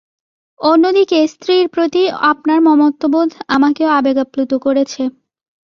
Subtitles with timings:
[0.59, 5.01] অন্যদিকে, স্ত্রীর প্রতি আপনার মমত্ববোধ, আমাকেও আবেগাপ্লুত করেছে।